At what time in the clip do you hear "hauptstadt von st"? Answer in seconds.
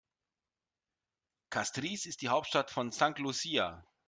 2.29-3.19